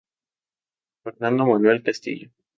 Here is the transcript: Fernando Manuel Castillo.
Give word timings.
Fernando 1.03 1.45
Manuel 1.45 1.83
Castillo. 1.83 2.31